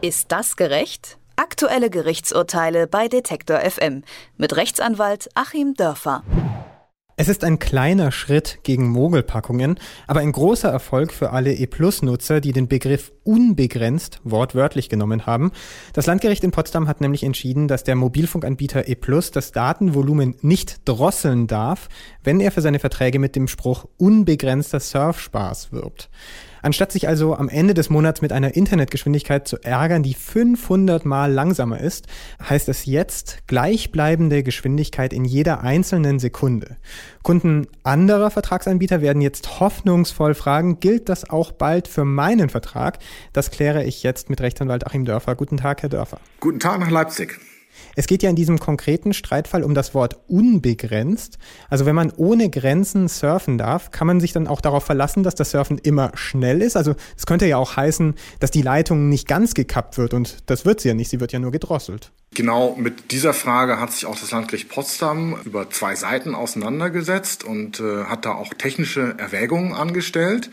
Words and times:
Ist 0.00 0.30
das 0.30 0.54
gerecht? 0.54 1.18
Aktuelle 1.34 1.90
Gerichtsurteile 1.90 2.86
bei 2.86 3.08
Detektor 3.08 3.58
FM 3.58 4.04
mit 4.36 4.54
Rechtsanwalt 4.54 5.28
Achim 5.34 5.74
Dörfer. 5.74 6.22
Es 7.16 7.28
ist 7.28 7.42
ein 7.42 7.58
kleiner 7.58 8.12
Schritt 8.12 8.60
gegen 8.62 8.90
Mogelpackungen, 8.90 9.80
aber 10.06 10.20
ein 10.20 10.30
großer 10.30 10.68
Erfolg 10.68 11.12
für 11.12 11.30
alle 11.30 11.52
E-Plus-Nutzer, 11.52 12.40
die 12.40 12.52
den 12.52 12.68
Begriff 12.68 13.10
unbegrenzt 13.24 14.20
wortwörtlich 14.22 14.88
genommen 14.88 15.26
haben. 15.26 15.50
Das 15.94 16.06
Landgericht 16.06 16.44
in 16.44 16.52
Potsdam 16.52 16.86
hat 16.86 17.00
nämlich 17.00 17.24
entschieden, 17.24 17.66
dass 17.66 17.82
der 17.82 17.96
Mobilfunkanbieter 17.96 18.86
E-Plus 18.86 19.32
das 19.32 19.50
Datenvolumen 19.50 20.36
nicht 20.42 20.88
drosseln 20.88 21.48
darf, 21.48 21.88
wenn 22.22 22.38
er 22.38 22.52
für 22.52 22.62
seine 22.62 22.78
Verträge 22.78 23.18
mit 23.18 23.34
dem 23.34 23.48
Spruch 23.48 23.86
unbegrenzter 23.96 24.78
Surfspaß 24.78 25.72
wirbt. 25.72 26.10
Anstatt 26.62 26.92
sich 26.92 27.08
also 27.08 27.34
am 27.34 27.48
Ende 27.48 27.74
des 27.74 27.90
Monats 27.90 28.22
mit 28.22 28.32
einer 28.32 28.54
Internetgeschwindigkeit 28.54 29.46
zu 29.46 29.58
ärgern, 29.62 30.02
die 30.02 30.14
500 30.14 31.04
mal 31.04 31.32
langsamer 31.32 31.80
ist, 31.80 32.06
heißt 32.48 32.68
es 32.68 32.86
jetzt 32.86 33.46
gleichbleibende 33.46 34.42
Geschwindigkeit 34.42 35.12
in 35.12 35.24
jeder 35.24 35.62
einzelnen 35.62 36.18
Sekunde. 36.18 36.76
Kunden 37.22 37.66
anderer 37.82 38.30
Vertragsanbieter 38.30 39.00
werden 39.00 39.22
jetzt 39.22 39.60
hoffnungsvoll 39.60 40.34
fragen, 40.34 40.80
gilt 40.80 41.08
das 41.08 41.28
auch 41.28 41.52
bald 41.52 41.88
für 41.88 42.04
meinen 42.04 42.48
Vertrag? 42.48 42.98
Das 43.32 43.50
kläre 43.50 43.84
ich 43.84 44.02
jetzt 44.02 44.30
mit 44.30 44.40
Rechtsanwalt 44.40 44.86
Achim 44.86 45.04
Dörfer. 45.04 45.34
Guten 45.34 45.56
Tag, 45.56 45.82
Herr 45.82 45.88
Dörfer. 45.88 46.20
Guten 46.40 46.60
Tag 46.60 46.80
nach 46.80 46.90
Leipzig. 46.90 47.38
Es 47.98 48.06
geht 48.06 48.22
ja 48.22 48.30
in 48.30 48.36
diesem 48.36 48.60
konkreten 48.60 49.12
Streitfall 49.12 49.64
um 49.64 49.74
das 49.74 49.92
Wort 49.92 50.20
unbegrenzt. 50.28 51.36
Also 51.68 51.84
wenn 51.84 51.96
man 51.96 52.12
ohne 52.12 52.48
Grenzen 52.48 53.08
surfen 53.08 53.58
darf, 53.58 53.90
kann 53.90 54.06
man 54.06 54.20
sich 54.20 54.30
dann 54.30 54.46
auch 54.46 54.60
darauf 54.60 54.84
verlassen, 54.84 55.24
dass 55.24 55.34
das 55.34 55.50
Surfen 55.50 55.78
immer 55.78 56.12
schnell 56.14 56.62
ist. 56.62 56.76
Also 56.76 56.94
es 57.16 57.26
könnte 57.26 57.46
ja 57.46 57.56
auch 57.56 57.76
heißen, 57.76 58.14
dass 58.38 58.52
die 58.52 58.62
Leitung 58.62 59.08
nicht 59.08 59.26
ganz 59.26 59.52
gekappt 59.52 59.98
wird 59.98 60.14
und 60.14 60.48
das 60.48 60.64
wird 60.64 60.80
sie 60.80 60.86
ja 60.86 60.94
nicht, 60.94 61.10
sie 61.10 61.18
wird 61.18 61.32
ja 61.32 61.40
nur 61.40 61.50
gedrosselt. 61.50 62.12
Genau 62.34 62.76
mit 62.78 63.10
dieser 63.10 63.32
Frage 63.32 63.80
hat 63.80 63.92
sich 63.92 64.06
auch 64.06 64.18
das 64.18 64.30
Landgericht 64.30 64.68
Potsdam 64.68 65.40
über 65.44 65.70
zwei 65.70 65.94
Seiten 65.96 66.34
auseinandergesetzt 66.34 67.42
und 67.42 67.80
äh, 67.80 68.04
hat 68.04 68.26
da 68.26 68.32
auch 68.32 68.54
technische 68.54 69.16
Erwägungen 69.18 69.72
angestellt. 69.72 70.50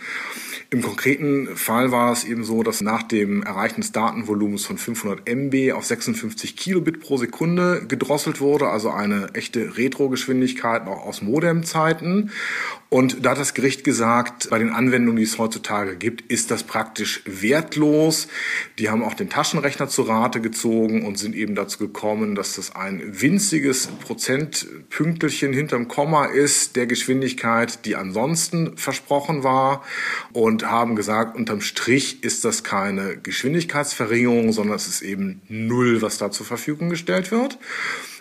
Im 0.71 0.81
konkreten 0.81 1.55
Fall 1.55 1.91
war 1.91 2.11
es 2.11 2.23
eben 2.23 2.43
so, 2.43 2.63
dass 2.63 2.81
nach 2.81 3.03
dem 3.03 3.43
Erreichen 3.43 3.81
des 3.81 3.91
Datenvolumens 3.91 4.65
von 4.65 4.77
500 4.77 5.29
MB 5.29 5.73
auf 5.73 5.85
56 5.85 6.57
Kilobit 6.57 7.01
pro 7.01 7.17
Sekunde 7.17 7.85
gedrosselt 7.87 8.41
wurde, 8.41 8.67
also 8.69 8.89
eine 8.89 9.29
echte 9.33 9.77
Retro-Geschwindigkeit 9.77 10.87
auch 10.87 11.05
aus 11.05 11.21
Modemzeiten. 11.21 12.31
Und 12.95 13.25
da 13.25 13.31
hat 13.31 13.39
das 13.39 13.53
Gericht 13.53 13.83
gesagt, 13.83 14.49
bei 14.49 14.57
den 14.57 14.69
Anwendungen, 14.69 15.17
die 15.17 15.23
es 15.23 15.37
heutzutage 15.37 15.97
gibt, 15.97 16.31
ist 16.31 16.49
das 16.49 16.63
praktisch 16.63 17.23
wertlos. 17.25 18.29
Die 18.79 18.89
haben 18.89 19.03
auch 19.03 19.15
den 19.15 19.29
Taschenrechner 19.29 19.89
zur 19.89 20.07
Rate 20.07 20.39
gezogen 20.39 21.05
und 21.05 21.19
sind 21.19 21.35
eben 21.35 21.55
dazu 21.55 21.77
gekommen, 21.77 22.35
dass 22.35 22.55
das 22.55 22.73
ein 22.73 23.01
winziges 23.21 23.87
Prozentpünktelchen 23.87 25.51
hinterm 25.51 25.89
Komma 25.89 26.27
ist 26.27 26.77
der 26.77 26.87
Geschwindigkeit, 26.87 27.85
die 27.85 27.97
ansonsten 27.97 28.77
versprochen 28.77 29.43
war 29.43 29.83
und 30.31 30.65
haben 30.65 30.95
gesagt, 30.95 31.35
unterm 31.35 31.59
Strich 31.59 32.23
ist 32.23 32.45
das 32.45 32.63
keine 32.63 33.17
Geschwindigkeitsverringerung, 33.17 34.53
sondern 34.53 34.77
es 34.77 34.87
ist 34.87 35.01
eben 35.01 35.41
null, 35.49 36.01
was 36.01 36.17
da 36.17 36.31
zur 36.31 36.45
Verfügung 36.45 36.89
gestellt 36.89 37.29
wird. 37.29 37.59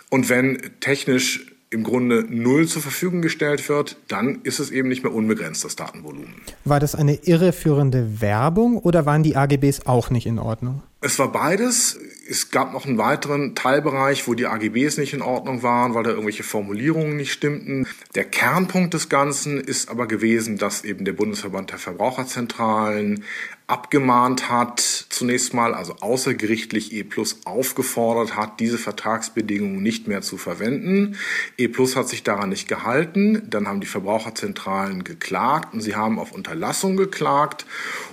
Und 0.09 0.27
wenn 0.27 0.59
technisch 0.81 1.54
im 1.75 1.83
Grunde 1.83 2.25
null 2.27 2.67
zur 2.67 2.81
Verfügung 2.81 3.21
gestellt 3.21 3.67
wird, 3.67 3.97
dann 4.07 4.39
ist 4.43 4.59
es 4.59 4.71
eben 4.71 4.87
nicht 4.87 5.03
mehr 5.03 5.13
unbegrenzt, 5.13 5.65
das 5.65 5.75
Datenvolumen. 5.75 6.33
War 6.63 6.79
das 6.79 6.95
eine 6.95 7.15
irreführende 7.15 8.21
Werbung 8.21 8.77
oder 8.77 9.05
waren 9.05 9.23
die 9.23 9.35
AGBs 9.35 9.85
auch 9.85 10.09
nicht 10.09 10.25
in 10.25 10.39
Ordnung? 10.39 10.81
Es 11.01 11.19
war 11.19 11.31
beides. 11.31 11.99
Es 12.27 12.49
gab 12.49 12.73
noch 12.73 12.85
einen 12.85 12.97
weiteren 12.97 13.53
Teilbereich, 13.53 14.27
wo 14.27 14.33
die 14.33 14.47
AGBs 14.47 14.97
nicht 14.97 15.13
in 15.13 15.21
Ordnung 15.21 15.61
waren, 15.61 15.93
weil 15.93 16.03
da 16.03 16.09
irgendwelche 16.09 16.41
Formulierungen 16.41 17.17
nicht 17.17 17.31
stimmten. 17.31 17.85
Der 18.15 18.23
Kernpunkt 18.23 18.95
des 18.95 19.09
Ganzen 19.09 19.59
ist 19.59 19.89
aber 19.89 20.07
gewesen, 20.07 20.57
dass 20.57 20.83
eben 20.83 21.05
der 21.05 21.13
Bundesverband 21.13 21.71
der 21.71 21.77
Verbraucherzentralen 21.77 23.23
abgemahnt 23.67 24.49
hat, 24.49 24.79
zunächst 25.09 25.53
mal, 25.53 25.73
also 25.73 25.95
außergerichtlich 25.99 26.93
E 26.93 27.03
Plus 27.03 27.39
aufgefordert 27.45 28.35
hat, 28.35 28.59
diese 28.59 28.77
Vertragsbedingungen 28.77 29.81
nicht 29.81 30.07
mehr 30.07 30.21
zu 30.21 30.37
verwenden. 30.37 31.17
E 31.57 31.67
Plus 31.67 31.95
hat 31.95 32.07
sich 32.07 32.23
daran 32.23 32.49
nicht 32.49 32.67
gehalten. 32.67 33.41
Dann 33.49 33.67
haben 33.67 33.81
die 33.81 33.87
Verbraucherzentralen 33.87 35.03
geklagt 35.03 35.73
und 35.73 35.81
sie 35.81 35.95
haben 35.95 36.19
auf 36.19 36.31
Unterlassung 36.31 36.95
geklagt. 36.95 37.65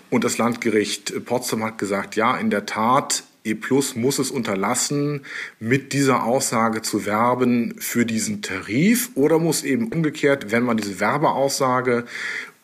Und 0.09 0.25
das 0.25 0.39
Landgericht 0.39 1.25
Potsdam 1.27 1.65
hat 1.65 1.79
gesagt, 1.79 2.17
ja, 2.17 2.37
in 2.37 2.51
der 2.51 2.65
Tat, 2.65 3.25
E 3.45 3.55
Plus 3.55 3.97
muss 3.97 4.19
es 4.19 4.31
unterlassen, 4.31 5.23
mit 5.59 5.93
dieser 5.93 6.23
Aussage 6.25 6.81
zu 6.81 7.07
werben 7.07 7.75
für 7.79 8.07
diesen 8.07 8.41
Tarif 8.41 9.11
oder 9.15 9.39
muss 9.39 9.65
eben 9.65 9.89
umgekehrt, 9.89 10.53
wenn 10.53 10.63
man 10.63 10.77
diese 10.77 11.01
Werbeaussage 11.01 12.05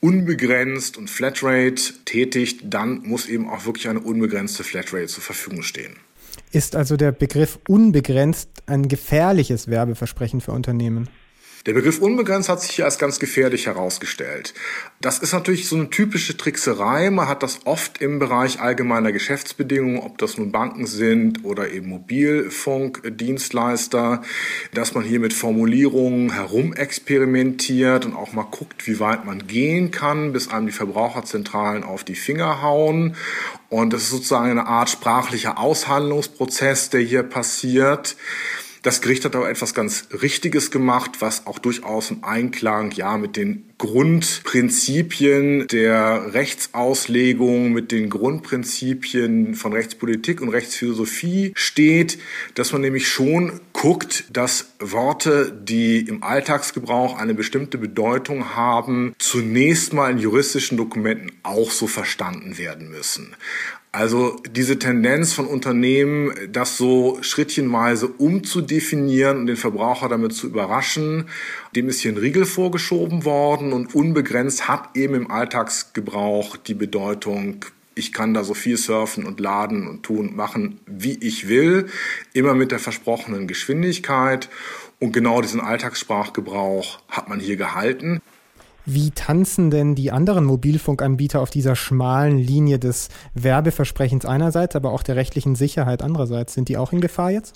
unbegrenzt 0.00 0.96
und 0.96 1.10
Flatrate 1.10 1.92
tätigt, 2.04 2.60
dann 2.64 3.02
muss 3.02 3.26
eben 3.26 3.48
auch 3.48 3.66
wirklich 3.66 3.88
eine 3.88 4.00
unbegrenzte 4.00 4.64
Flatrate 4.64 5.06
zur 5.06 5.22
Verfügung 5.22 5.62
stehen. 5.62 5.96
Ist 6.52 6.76
also 6.76 6.96
der 6.96 7.12
Begriff 7.12 7.58
unbegrenzt 7.68 8.48
ein 8.66 8.88
gefährliches 8.88 9.68
Werbeversprechen 9.68 10.40
für 10.40 10.52
Unternehmen? 10.52 11.08
Der 11.66 11.74
Begriff 11.74 12.00
unbegrenzt 12.00 12.48
hat 12.48 12.62
sich 12.62 12.70
hier 12.70 12.84
als 12.84 12.98
ganz 12.98 13.18
gefährlich 13.18 13.66
herausgestellt. 13.66 14.54
Das 15.00 15.18
ist 15.18 15.32
natürlich 15.32 15.68
so 15.68 15.74
eine 15.76 15.90
typische 15.90 16.36
Trickserei. 16.36 17.10
Man 17.10 17.26
hat 17.28 17.42
das 17.42 17.66
oft 17.66 18.00
im 18.00 18.18
Bereich 18.18 18.60
allgemeiner 18.60 19.12
Geschäftsbedingungen, 19.12 20.00
ob 20.00 20.18
das 20.18 20.38
nun 20.38 20.52
Banken 20.52 20.86
sind 20.86 21.44
oder 21.44 21.70
eben 21.70 21.88
Mobilfunkdienstleister, 21.88 24.22
dass 24.72 24.94
man 24.94 25.04
hier 25.04 25.20
mit 25.20 25.32
Formulierungen 25.32 26.32
herumexperimentiert 26.32 28.06
und 28.06 28.14
auch 28.14 28.32
mal 28.32 28.44
guckt, 28.44 28.86
wie 28.86 29.00
weit 29.00 29.24
man 29.24 29.46
gehen 29.46 29.90
kann, 29.90 30.32
bis 30.32 30.48
einem 30.48 30.66
die 30.66 30.72
Verbraucherzentralen 30.72 31.82
auf 31.82 32.04
die 32.04 32.14
Finger 32.14 32.62
hauen. 32.62 33.16
Und 33.68 33.92
das 33.92 34.02
ist 34.02 34.10
sozusagen 34.10 34.50
eine 34.50 34.66
Art 34.66 34.88
sprachlicher 34.88 35.58
Aushandlungsprozess, 35.58 36.90
der 36.90 37.00
hier 37.00 37.24
passiert. 37.24 38.16
Das 38.82 39.00
Gericht 39.00 39.24
hat 39.24 39.34
aber 39.34 39.50
etwas 39.50 39.74
ganz 39.74 40.08
Richtiges 40.22 40.70
gemacht, 40.70 41.20
was 41.20 41.46
auch 41.46 41.58
durchaus 41.58 42.10
im 42.10 42.22
Einklang 42.22 42.92
ja 42.92 43.18
mit 43.18 43.36
den 43.36 43.64
Grundprinzipien 43.78 45.68
der 45.68 46.34
Rechtsauslegung, 46.34 47.72
mit 47.72 47.92
den 47.92 48.10
Grundprinzipien 48.10 49.54
von 49.54 49.72
Rechtspolitik 49.72 50.40
und 50.40 50.48
Rechtsphilosophie 50.48 51.52
steht, 51.54 52.18
dass 52.54 52.72
man 52.72 52.80
nämlich 52.80 53.08
schon 53.08 53.60
guckt, 53.72 54.24
dass 54.32 54.72
Worte, 54.80 55.56
die 55.62 56.00
im 56.00 56.22
Alltagsgebrauch 56.22 57.18
eine 57.18 57.34
bestimmte 57.34 57.78
Bedeutung 57.78 58.56
haben, 58.56 59.14
zunächst 59.18 59.92
mal 59.92 60.10
in 60.10 60.18
juristischen 60.18 60.76
Dokumenten 60.76 61.32
auch 61.42 61.70
so 61.70 61.86
verstanden 61.86 62.58
werden 62.58 62.90
müssen. 62.90 63.34
Also 63.98 64.36
diese 64.48 64.78
Tendenz 64.78 65.32
von 65.32 65.48
Unternehmen, 65.48 66.30
das 66.52 66.76
so 66.76 67.18
schrittchenweise 67.20 68.06
umzudefinieren 68.06 69.38
und 69.38 69.46
den 69.48 69.56
Verbraucher 69.56 70.08
damit 70.08 70.34
zu 70.34 70.46
überraschen, 70.46 71.24
dem 71.74 71.88
ist 71.88 71.98
hier 72.02 72.12
ein 72.12 72.16
Riegel 72.16 72.46
vorgeschoben 72.46 73.24
worden 73.24 73.72
und 73.72 73.96
unbegrenzt 73.96 74.68
hat 74.68 74.90
eben 74.96 75.14
im 75.14 75.30
Alltagsgebrauch 75.32 76.56
die 76.56 76.74
Bedeutung, 76.74 77.64
ich 77.96 78.12
kann 78.12 78.34
da 78.34 78.44
so 78.44 78.54
viel 78.54 78.76
surfen 78.76 79.24
und 79.24 79.40
laden 79.40 79.88
und 79.88 80.04
tun 80.04 80.28
und 80.28 80.36
machen, 80.36 80.78
wie 80.86 81.18
ich 81.18 81.48
will, 81.48 81.88
immer 82.32 82.54
mit 82.54 82.70
der 82.70 82.78
versprochenen 82.78 83.48
Geschwindigkeit. 83.48 84.48
Und 85.00 85.10
genau 85.10 85.42
diesen 85.42 85.60
Alltagssprachgebrauch 85.60 87.00
hat 87.08 87.28
man 87.28 87.40
hier 87.40 87.56
gehalten. 87.56 88.20
Wie 88.90 89.10
tanzen 89.10 89.68
denn 89.70 89.94
die 89.94 90.12
anderen 90.12 90.46
Mobilfunkanbieter 90.46 91.42
auf 91.42 91.50
dieser 91.50 91.76
schmalen 91.76 92.38
Linie 92.38 92.78
des 92.78 93.10
Werbeversprechens 93.34 94.24
einerseits, 94.24 94.76
aber 94.76 94.92
auch 94.92 95.02
der 95.02 95.14
rechtlichen 95.14 95.56
Sicherheit 95.56 96.02
andererseits? 96.02 96.54
Sind 96.54 96.70
die 96.70 96.78
auch 96.78 96.90
in 96.90 97.02
Gefahr 97.02 97.30
jetzt? 97.30 97.52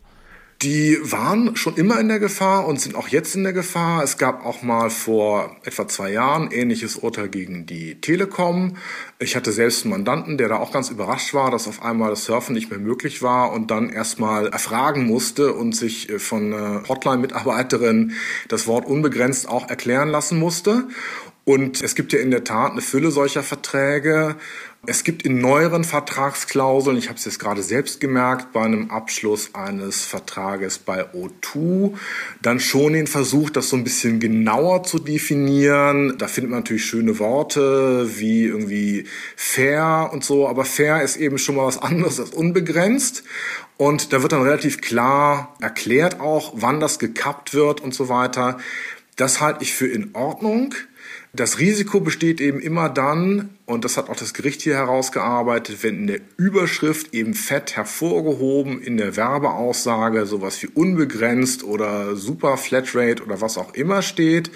Die 0.63 0.97
waren 1.03 1.57
schon 1.57 1.75
immer 1.75 1.99
in 1.99 2.07
der 2.07 2.21
Gefahr 2.21 2.69
und 2.69 2.81
sind 2.81 2.95
auch 2.95 3.09
jetzt 3.09 3.35
in 3.35 3.43
der 3.43 3.53
Gefahr. 3.53 4.05
Es 4.05 4.17
gab 4.17 4.47
auch 4.47 4.63
mal 4.63 4.91
vor 4.91 5.57
etwa 5.65 5.89
zwei 5.89 6.13
Jahren 6.13 6.53
ähnliches 6.53 6.95
Urteil 6.95 7.29
gegen 7.29 7.67
die 7.67 8.01
Telekom. 8.01 8.77
Ich 9.19 9.35
hatte 9.35 9.51
selbst 9.51 9.83
einen 9.83 9.91
Mandanten, 9.91 10.39
der 10.39 10.49
da 10.49 10.59
auch 10.59 10.71
ganz 10.71 10.89
überrascht 10.89 11.35
war, 11.35 11.51
dass 11.51 11.67
auf 11.67 11.83
einmal 11.83 12.11
das 12.11 12.27
Surfen 12.27 12.55
nicht 12.55 12.71
mehr 12.71 12.79
möglich 12.79 13.23
war 13.23 13.53
und 13.53 13.73
dann 13.73 13.91
erstmal 13.91 14.47
erfragen 14.49 15.05
musste 15.05 15.53
und 15.53 15.75
sich 15.75 16.09
äh, 16.09 16.21
von 16.21 16.55
einer 16.55 16.89
Hotline-Mitarbeiterin 16.89 18.13
das 18.47 18.69
Wort 18.69 18.87
unbegrenzt 18.87 19.49
auch 19.49 19.69
erklären 19.69 20.11
lassen 20.11 20.39
musste. 20.39 20.85
Und 21.45 21.83
es 21.83 21.97
gibt 21.97 22.13
ja 22.13 22.21
in 22.21 22.31
der 22.31 22.45
Tat 22.45 22.73
eine 22.73 22.81
Fülle 22.81 23.11
solcher 23.11 23.43
Verträge. 23.43 24.37
Es 24.87 25.05
gibt 25.05 25.23
in 25.23 25.41
neueren 25.41 25.85
Vertragsklauseln, 25.85 26.97
ich 26.97 27.09
habe 27.09 27.17
es 27.17 27.25
jetzt 27.25 27.39
gerade 27.39 27.63
selbst 27.63 28.01
gemerkt, 28.01 28.53
bei 28.53 28.63
einem 28.63 28.91
Abschluss 28.91 29.55
eines 29.55 30.05
Vertrages 30.05 30.79
bei 30.79 31.05
O2, 31.13 31.95
dann 32.43 32.59
schon 32.59 32.93
den 32.95 33.07
Versuch, 33.07 33.51
das 33.51 33.69
so 33.69 33.77
ein 33.77 33.85
bisschen 33.85 34.19
genauer 34.19 34.83
zu 34.83 34.99
definieren. 34.99 36.19
Da 36.19 36.27
findet 36.27 36.51
man 36.51 36.61
natürlich 36.61 36.85
schöne 36.85 37.21
Worte 37.21 38.11
wie 38.19 38.45
irgendwie 38.45 39.05
fair 39.37 40.11
und 40.13 40.25
so, 40.25 40.49
aber 40.49 40.65
fair 40.65 41.03
ist 41.03 41.17
eben 41.17 41.39
schon 41.39 41.57
mal 41.57 41.67
was 41.67 41.79
anderes 41.79 42.19
als 42.19 42.31
unbegrenzt. 42.31 43.23
Und 43.77 44.13
da 44.13 44.23
wird 44.23 44.33
dann 44.33 44.43
relativ 44.43 44.81
klar 44.81 45.55
erklärt 45.61 46.19
auch, 46.19 46.55
wann 46.57 46.81
das 46.81 46.99
gekappt 46.99 47.55
wird 47.55 47.81
und 47.81 47.95
so 47.95 48.09
weiter. 48.09 48.59
Das 49.15 49.41
halte 49.41 49.63
ich 49.63 49.75
für 49.75 49.87
in 49.87 50.15
Ordnung. 50.15 50.75
Das 51.35 51.59
Risiko 51.59 52.01
besteht 52.01 52.43
eben 52.43 52.61
immer 52.61 52.91
dann, 52.91 53.57
und 53.65 53.87
das 53.87 53.97
hat 53.97 54.11
auch 54.11 54.17
das 54.17 54.35
Gericht 54.35 54.61
hier 54.61 54.75
herausgearbeitet, 54.75 55.83
wenn 55.83 56.01
in 56.01 56.07
der 56.07 56.21
Überschrift 56.37 57.15
eben 57.15 57.33
fett 57.33 57.75
hervorgehoben 57.75 58.83
in 58.83 58.99
der 58.99 59.17
Werbeaussage 59.17 60.27
sowas 60.27 60.63
wie 60.63 60.67
unbegrenzt 60.67 61.65
oder 61.65 62.17
super 62.17 62.59
Flatrate 62.59 63.23
oder 63.25 63.41
was 63.41 63.57
auch 63.57 63.73
immer 63.73 64.03
steht, 64.03 64.51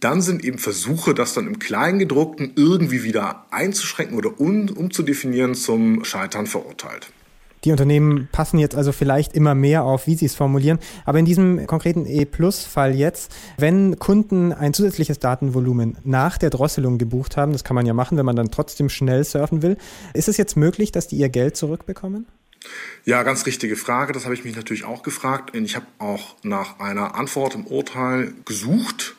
dann 0.00 0.22
sind 0.22 0.42
eben 0.42 0.56
Versuche, 0.56 1.12
das 1.12 1.34
dann 1.34 1.46
im 1.46 1.58
Kleingedruckten 1.58 2.52
irgendwie 2.56 3.02
wieder 3.02 3.44
einzuschränken 3.50 4.16
oder 4.16 4.40
um, 4.40 4.70
umzudefinieren 4.70 5.54
zum 5.54 6.02
Scheitern 6.02 6.46
verurteilt. 6.46 7.10
Die 7.66 7.72
Unternehmen 7.72 8.28
passen 8.30 8.60
jetzt 8.60 8.76
also 8.76 8.92
vielleicht 8.92 9.34
immer 9.34 9.56
mehr 9.56 9.82
auf, 9.82 10.06
wie 10.06 10.14
sie 10.14 10.26
es 10.26 10.36
formulieren. 10.36 10.78
Aber 11.04 11.18
in 11.18 11.24
diesem 11.24 11.66
konkreten 11.66 12.06
E-Plus-Fall 12.06 12.94
jetzt, 12.94 13.34
wenn 13.58 13.98
Kunden 13.98 14.52
ein 14.52 14.72
zusätzliches 14.72 15.18
Datenvolumen 15.18 15.98
nach 16.04 16.38
der 16.38 16.50
Drosselung 16.50 16.96
gebucht 16.96 17.36
haben, 17.36 17.50
das 17.50 17.64
kann 17.64 17.74
man 17.74 17.84
ja 17.84 17.92
machen, 17.92 18.16
wenn 18.18 18.24
man 18.24 18.36
dann 18.36 18.52
trotzdem 18.52 18.88
schnell 18.88 19.24
surfen 19.24 19.62
will, 19.62 19.76
ist 20.14 20.28
es 20.28 20.36
jetzt 20.36 20.56
möglich, 20.56 20.92
dass 20.92 21.08
die 21.08 21.16
ihr 21.16 21.28
Geld 21.28 21.56
zurückbekommen? 21.56 22.26
Ja, 23.04 23.24
ganz 23.24 23.46
richtige 23.46 23.74
Frage. 23.74 24.12
Das 24.12 24.26
habe 24.26 24.34
ich 24.34 24.44
mich 24.44 24.54
natürlich 24.54 24.84
auch 24.84 25.02
gefragt. 25.02 25.56
Ich 25.56 25.74
habe 25.74 25.86
auch 25.98 26.36
nach 26.44 26.78
einer 26.78 27.16
Antwort 27.16 27.56
im 27.56 27.66
Urteil 27.66 28.32
gesucht. 28.44 29.15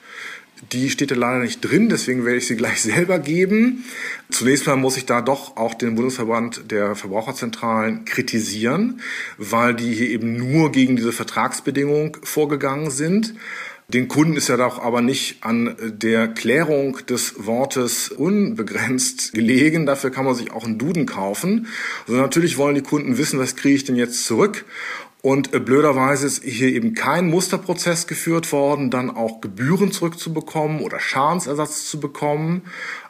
Die 0.72 0.90
steht 0.90 1.12
da 1.12 1.16
leider 1.16 1.40
nicht 1.40 1.62
drin, 1.62 1.88
deswegen 1.90 2.26
werde 2.26 2.38
ich 2.38 2.48
sie 2.48 2.56
gleich 2.56 2.82
selber 2.84 3.20
geben. 3.20 3.86
Zunächst 4.30 4.68
mal 4.68 4.76
muss 4.76 4.98
ich 4.98 5.06
da 5.06 5.22
doch 5.22 5.58
auch 5.58 5.74
den 5.74 5.96
Bundesverband 5.96 6.72
der 6.72 6.96
Verbraucherzentralen 6.96 8.06
kritisieren, 8.06 9.02
weil 9.38 9.76
die 9.76 9.94
hier 9.94 10.10
eben 10.10 10.36
nur 10.38 10.72
gegen 10.72 10.96
diese 10.96 11.12
Vertragsbedingung 11.12 12.18
vorgegangen 12.24 12.90
sind. 12.90 13.36
Den 13.90 14.10
Kunden 14.10 14.36
ist 14.36 14.50
ja 14.50 14.58
doch 14.58 14.84
aber 14.84 15.02
nicht 15.02 15.46
an 15.46 15.78
der 15.82 16.28
Klärung 16.28 16.98
des 17.06 17.46
Wortes 17.46 18.10
unbegrenzt 18.10 19.32
gelegen. 19.32 19.86
Dafür 19.86 20.10
kann 20.10 20.26
man 20.26 20.36
sich 20.36 20.52
auch 20.52 20.66
einen 20.66 20.78
Duden 20.78 21.06
kaufen. 21.06 21.68
Also 22.06 22.20
natürlich 22.20 22.58
wollen 22.58 22.76
die 22.76 22.82
Kunden 22.82 23.18
wissen, 23.18 23.40
was 23.40 23.56
kriege 23.56 23.76
ich 23.76 23.86
denn 23.86 23.96
jetzt 23.96 24.26
zurück? 24.26 24.66
Und 25.22 25.54
äh, 25.54 25.60
blöderweise 25.60 26.28
ist 26.28 26.44
hier 26.44 26.70
eben 26.70 26.94
kein 26.94 27.30
Musterprozess 27.30 28.08
geführt 28.08 28.52
worden, 28.52 28.92
dann 28.92 29.10
auch 29.10 29.42
Gebühren 29.42 29.92
zurückzubekommen 29.92 30.82
oder 30.82 31.00
Schadensersatz 31.00 31.90
zu 31.90 32.00
bekommen. 32.00 32.64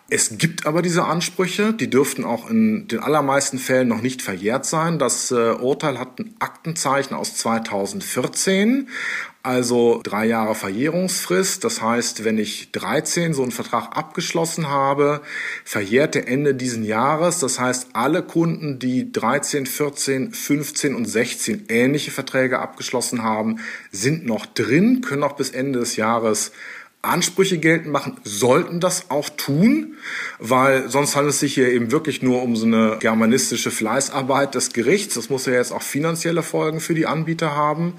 Es 0.10 0.38
gibt 0.38 0.66
aber 0.66 0.82
diese 0.82 1.04
Ansprüche, 1.04 1.74
die 1.74 1.90
dürften 1.90 2.24
auch 2.24 2.50
in 2.50 2.88
den 2.88 3.00
allermeisten 3.00 3.58
Fällen 3.58 3.90
noch 3.90 4.02
nicht 4.02 4.22
verjährt 4.22 4.66
sein. 4.66 5.00
Das 5.00 5.32
äh, 5.32 5.52
Urteil 5.52 6.00
hat 6.00 6.20
ein 6.20 6.34
Aktenzeichen 6.40 7.14
aus 7.14 7.36
2014, 7.36 8.88
also 9.44 10.00
drei 10.02 10.26
Jahre 10.26 10.56
Verjährungsfrist. 10.56 11.62
Das 11.66 11.82
heißt, 11.82 12.24
wenn 12.24 12.38
ich 12.38 12.72
13 12.72 13.34
so 13.34 13.44
einen 13.44 13.52
Vertrag 13.52 13.98
abgeschlossen 13.98 14.70
habe, 14.70 15.22
verjährt 15.66 16.16
der 16.16 16.30
Ende 16.30 16.56
diesen 16.56 16.86
Jahres. 16.86 17.40
Das 17.40 17.60
heißt, 17.60 17.90
alle 17.92 18.24
Kunden, 18.24 18.80
die 18.80 19.12
13, 19.12 19.66
14, 19.66 20.32
15 20.32 20.96
und 20.96 21.04
16 21.04 21.66
ähnliche 21.68 22.12
Verträge 22.12 22.60
abgeschlossen 22.60 23.24
haben, 23.24 23.60
sind 23.92 24.26
noch 24.26 24.46
drin, 24.46 25.02
können 25.02 25.24
auch 25.24 25.36
bis 25.36 25.50
Ende 25.50 25.80
des 25.80 25.98
Jahres 25.98 26.54
Ansprüche 27.02 27.58
geltend 27.58 27.92
machen, 27.92 28.18
sollten 28.24 28.80
das 28.80 29.10
auch 29.10 29.30
tun, 29.30 29.96
weil 30.40 30.90
sonst 30.90 31.16
handelt 31.16 31.34
es 31.34 31.40
sich 31.40 31.54
hier 31.54 31.70
eben 31.70 31.92
wirklich 31.92 32.22
nur 32.22 32.42
um 32.42 32.56
so 32.56 32.66
eine 32.66 32.98
germanistische 33.00 33.72
Fleißarbeit 33.72 34.56
des 34.56 34.74
Gerichts. 34.74 35.16
Das 35.16 35.30
muss 35.30 35.46
ja 35.46 35.54
jetzt 35.54 35.72
auch 35.72 35.84
finanzielle 35.84 36.44
Folgen 36.44 36.80
für 36.80 36.96
die 36.96 37.06
Anbieter 37.06 37.56
haben. 37.56 37.94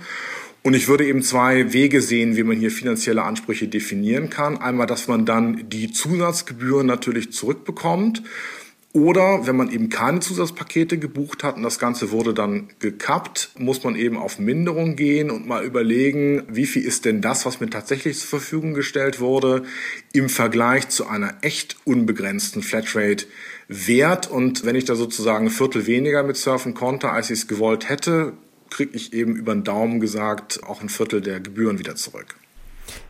Und 0.63 0.75
ich 0.75 0.89
würde 0.89 1.07
eben 1.07 1.23
zwei 1.23 1.73
Wege 1.73 2.03
sehen, 2.03 2.37
wie 2.37 2.43
man 2.43 2.59
hier 2.59 2.71
finanzielle 2.71 3.23
Ansprüche 3.23 3.69
definieren 3.69 4.29
kann. 4.29 4.59
Einmal, 4.59 4.87
dass 4.87 5.09
man 5.09 5.25
dann 5.25 5.69
die 5.71 5.93
Zusatzgebühren 5.93 6.87
natürlich 6.87 7.33
zurückbekommt. 7.33 8.23
Oder 8.99 9.47
wenn 9.47 9.55
man 9.55 9.71
eben 9.71 9.91
keine 9.91 10.19
Zusatzpakete 10.19 10.99
gebucht 10.99 11.45
hat 11.45 11.57
und 11.57 11.63
das 11.63 11.79
Ganze 11.79 12.11
wurde 12.11 12.35
dann 12.35 12.69
gekappt, 12.81 13.51
muss 13.57 13.85
man 13.85 13.95
eben 13.95 14.17
auf 14.17 14.41
Minderung 14.41 14.97
gehen 14.97 15.31
und 15.31 15.47
mal 15.47 15.65
überlegen, 15.65 16.43
wie 16.49 16.67
viel 16.67 16.85
ist 16.85 17.05
denn 17.05 17.21
das, 17.21 17.47
was 17.47 17.61
mir 17.61 17.71
tatsächlich 17.71 18.19
zur 18.19 18.29
Verfügung 18.29 18.75
gestellt 18.75 19.21
wurde, 19.21 19.63
im 20.13 20.29
Vergleich 20.29 20.89
zu 20.89 21.07
einer 21.07 21.35
echt 21.43 21.77
unbegrenzten 21.85 22.61
Flatrate 22.61 23.27
wert. 23.69 24.29
Und 24.29 24.65
wenn 24.65 24.75
ich 24.75 24.85
da 24.85 24.97
sozusagen 24.97 25.47
ein 25.47 25.53
Viertel 25.53 25.87
weniger 25.87 26.25
mit 26.25 26.37
surfen 26.37 26.75
konnte, 26.75 27.11
als 27.11 27.31
ich 27.31 27.39
es 27.39 27.47
gewollt 27.47 27.89
hätte, 27.89 28.33
kriege 28.69 28.97
ich 28.97 29.13
eben 29.13 29.37
über 29.37 29.55
den 29.55 29.63
Daumen 29.63 30.01
gesagt 30.01 30.65
auch 30.65 30.83
ein 30.83 30.89
Viertel 30.89 31.21
der 31.21 31.39
Gebühren 31.39 31.79
wieder 31.79 31.95
zurück. 31.95 32.35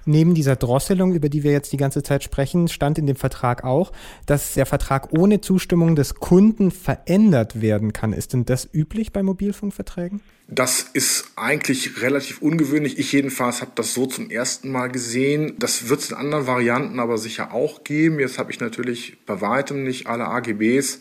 Neben 0.09 0.33
dieser 0.33 0.57
Drosselung, 0.57 1.13
über 1.13 1.29
die 1.29 1.43
wir 1.43 1.53
jetzt 1.53 1.71
die 1.71 1.77
ganze 1.77 2.03
Zeit 2.03 2.25
sprechen, 2.25 2.69
stand 2.69 2.97
in 2.97 3.07
dem 3.07 3.15
Vertrag 3.15 3.63
auch, 3.63 3.93
dass 4.25 4.55
der 4.55 4.65
Vertrag 4.65 5.13
ohne 5.13 5.43
Zustimmung 5.43 5.97
des 5.97 6.15
Kunden 6.15 6.71
verändert 6.71 7.61
werden 7.61 7.93
kann. 7.93 8.15
Ist 8.15 8.33
denn 8.33 8.47
das 8.47 8.67
üblich 8.73 9.13
bei 9.13 9.23
Mobilfunkverträgen? 9.23 10.23
Das 10.47 10.81
ist 10.81 11.33
eigentlich 11.37 12.01
relativ 12.01 12.41
ungewöhnlich. 12.41 12.99
Ich 12.99 13.13
jedenfalls 13.13 13.61
habe 13.61 13.73
das 13.75 13.93
so 13.93 14.07
zum 14.07 14.31
ersten 14.31 14.73
Mal 14.73 14.87
gesehen. 14.87 15.57
Das 15.59 15.91
wird 15.91 16.01
es 16.01 16.11
in 16.11 16.17
anderen 16.17 16.47
Varianten 16.47 17.01
aber 17.01 17.19
sicher 17.19 17.53
auch 17.53 17.85
geben. 17.85 18.19
Jetzt 18.19 18.39
habe 18.39 18.51
ich 18.51 18.61
natürlich 18.61 19.19
bei 19.27 19.43
weitem 19.43 19.85
nicht 19.85 20.07
alle 20.07 20.27
AGBs 20.27 21.01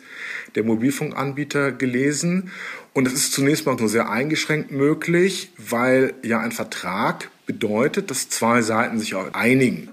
der 0.56 0.66
Mobilfunkanbieter 0.66 1.72
gelesen. 1.72 2.52
Und 2.92 3.08
es 3.08 3.14
ist 3.14 3.32
zunächst 3.32 3.66
mal 3.66 3.78
nur 3.78 3.88
sehr 3.88 4.10
eingeschränkt 4.10 4.72
möglich, 4.72 5.54
weil 5.58 6.14
ja 6.24 6.42
ein 6.42 6.52
Vertrag 6.52 7.30
bedeutet, 7.48 8.12
dass 8.12 8.30
zwei 8.30 8.62
Seiten 8.62 9.00
sich 9.00 9.16
auch 9.16 9.34
einigen. 9.34 9.90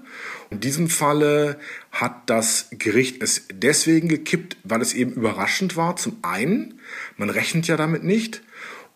In 0.51 0.59
diesem 0.59 0.89
Falle 0.89 1.57
hat 1.91 2.29
das 2.29 2.67
Gericht 2.71 3.23
es 3.23 3.47
deswegen 3.51 4.07
gekippt, 4.07 4.57
weil 4.63 4.81
es 4.81 4.93
eben 4.93 5.13
überraschend 5.13 5.75
war. 5.75 5.95
Zum 5.95 6.17
einen, 6.21 6.79
man 7.17 7.31
rechnet 7.31 7.67
ja 7.67 7.77
damit 7.77 8.03
nicht. 8.03 8.43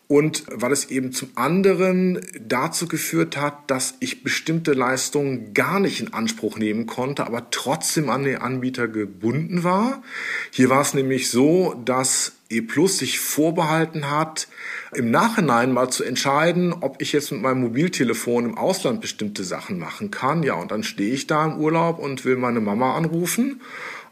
Und 0.06 0.44
weil 0.50 0.72
es 0.72 0.90
eben 0.90 1.12
zum 1.12 1.30
anderen 1.36 2.20
dazu 2.40 2.88
geführt 2.88 3.36
hat, 3.36 3.70
dass 3.70 3.94
ich 4.00 4.24
bestimmte 4.24 4.72
Leistungen 4.72 5.54
gar 5.54 5.78
nicht 5.78 6.00
in 6.00 6.12
Anspruch 6.12 6.58
nehmen 6.58 6.86
konnte, 6.86 7.24
aber 7.26 7.50
trotzdem 7.50 8.10
an 8.10 8.24
den 8.24 8.38
Anbieter 8.38 8.88
gebunden 8.88 9.62
war. 9.62 10.02
Hier 10.50 10.68
war 10.68 10.80
es 10.80 10.94
nämlich 10.94 11.30
so, 11.30 11.80
dass 11.84 12.32
E 12.50 12.60
Plus 12.62 12.98
sich 12.98 13.20
vorbehalten 13.20 14.10
hat, 14.10 14.48
im 14.92 15.10
Nachhinein 15.10 15.72
mal 15.72 15.88
zu 15.88 16.02
entscheiden, 16.02 16.72
ob 16.72 17.00
ich 17.00 17.12
jetzt 17.12 17.30
mit 17.30 17.40
meinem 17.40 17.60
Mobiltelefon 17.60 18.44
im 18.44 18.58
Ausland 18.58 19.00
bestimmte 19.00 19.44
Sachen 19.44 19.78
machen 19.78 20.10
kann. 20.10 20.42
Ja, 20.42 20.54
und 20.54 20.72
dann 20.72 20.82
stehe 20.82 21.14
ich 21.14 21.28
da 21.28 21.46
im 21.46 21.58
Urlaub 21.58 22.00
und 22.00 22.24
will 22.24 22.36
meine 22.36 22.60
Mama 22.60 22.96
anrufen. 22.96 23.60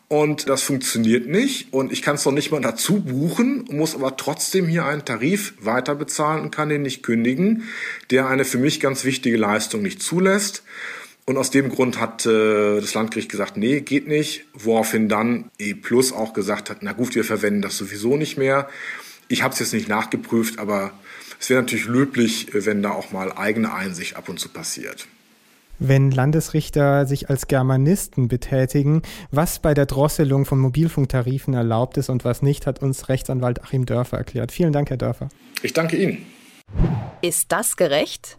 Und 0.06 0.48
das 0.48 0.62
funktioniert 0.62 1.26
nicht. 1.26 1.72
Und 1.72 1.92
ich 1.92 2.00
kann 2.00 2.14
es 2.14 2.24
noch 2.24 2.32
nicht 2.32 2.50
mal 2.50 2.62
dazu 2.62 3.00
buchen, 3.00 3.64
muss 3.70 3.94
aber 3.94 4.16
trotzdem 4.16 4.66
hier 4.66 4.86
einen 4.86 5.04
Tarif 5.04 5.54
weiter 5.60 5.94
bezahlen 5.96 6.40
und 6.42 6.54
kann 6.54 6.70
den 6.70 6.82
nicht 6.82 7.02
kündigen, 7.02 7.64
der 8.10 8.28
eine 8.28 8.44
für 8.44 8.58
mich 8.58 8.80
ganz 8.80 9.04
wichtige 9.04 9.36
Leistung 9.36 9.82
nicht 9.82 10.00
zulässt. 10.00 10.62
Und 11.28 11.36
aus 11.36 11.50
dem 11.50 11.68
Grund 11.68 12.00
hat 12.00 12.24
äh, 12.24 12.80
das 12.80 12.94
Landgericht 12.94 13.30
gesagt, 13.30 13.58
nee, 13.58 13.82
geht 13.82 14.08
nicht. 14.08 14.46
Woraufhin 14.54 15.10
dann 15.10 15.50
E 15.58 15.74
Plus 15.74 16.10
auch 16.10 16.32
gesagt 16.32 16.70
hat, 16.70 16.78
na 16.80 16.92
gut, 16.92 17.14
wir 17.14 17.22
verwenden 17.22 17.60
das 17.60 17.76
sowieso 17.76 18.16
nicht 18.16 18.38
mehr. 18.38 18.66
Ich 19.28 19.42
habe 19.42 19.52
es 19.52 19.60
jetzt 19.60 19.74
nicht 19.74 19.90
nachgeprüft, 19.90 20.58
aber 20.58 20.90
es 21.38 21.50
wäre 21.50 21.60
natürlich 21.60 21.84
löblich, 21.84 22.54
äh, 22.54 22.64
wenn 22.64 22.82
da 22.82 22.92
auch 22.92 23.12
mal 23.12 23.30
eigene 23.30 23.74
Einsicht 23.74 24.16
ab 24.16 24.30
und 24.30 24.40
zu 24.40 24.48
passiert. 24.48 25.06
Wenn 25.78 26.10
Landesrichter 26.10 27.04
sich 27.04 27.28
als 27.28 27.46
Germanisten 27.46 28.28
betätigen, 28.28 29.02
was 29.30 29.58
bei 29.58 29.74
der 29.74 29.84
Drosselung 29.84 30.46
von 30.46 30.58
Mobilfunktarifen 30.58 31.52
erlaubt 31.52 31.98
ist 31.98 32.08
und 32.08 32.24
was 32.24 32.40
nicht, 32.40 32.66
hat 32.66 32.80
uns 32.80 33.10
Rechtsanwalt 33.10 33.62
Achim 33.62 33.84
Dörfer 33.84 34.16
erklärt. 34.16 34.50
Vielen 34.50 34.72
Dank, 34.72 34.88
Herr 34.88 34.96
Dörfer. 34.96 35.28
Ich 35.60 35.74
danke 35.74 35.98
Ihnen. 35.98 36.24
Ist 37.20 37.52
das 37.52 37.76
gerecht? 37.76 38.38